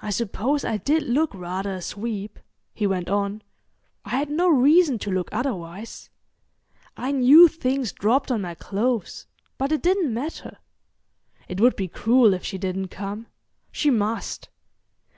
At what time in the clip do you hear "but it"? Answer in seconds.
9.58-9.82